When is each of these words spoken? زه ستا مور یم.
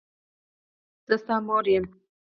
زه 1.07 1.15
ستا 1.21 1.35
مور 1.47 1.65
یم. 1.73 1.85